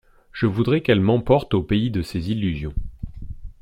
[0.31, 2.73] Je voudrais qu’elle m’emporte au pays de ses illusions.